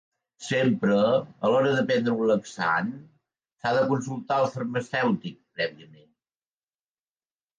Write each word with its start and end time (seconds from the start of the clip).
Sempre, 0.43 0.93
a 0.99 1.49
l'hora 1.55 1.73
de 1.79 1.83
prendre 1.89 2.13
un 2.21 2.31
laxant 2.31 2.89
s'ha 3.63 3.73
de 3.75 3.83
consultar 3.91 4.39
al 4.43 4.49
farmacèutic 4.55 5.39
prèviament. 5.59 6.09